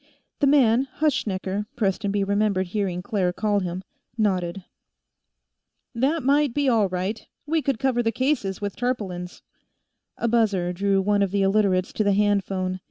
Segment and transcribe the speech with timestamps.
[0.39, 3.83] The man Hutschnecker, Prestonby remembered hearing Claire call him
[4.17, 4.63] nodded.
[5.93, 7.23] "That might be all right.
[7.45, 9.43] We could cover the cases with tarpaulins."
[10.17, 12.79] A buzzer drew one of the Illiterates to a handphone.